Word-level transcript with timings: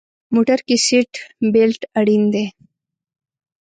موټر 0.35 0.59
کې 0.67 0.75
سیټ 0.85 1.11
بیلټ 1.53 1.81
اړین 1.99 2.23
دی. 2.33 2.45